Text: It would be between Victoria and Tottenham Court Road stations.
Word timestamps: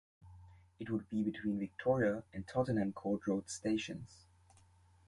It 0.79 0.89
would 0.89 1.09
be 1.09 1.21
between 1.21 1.59
Victoria 1.59 2.23
and 2.33 2.47
Tottenham 2.47 2.91
Court 2.91 3.27
Road 3.27 3.51
stations. 3.51 4.25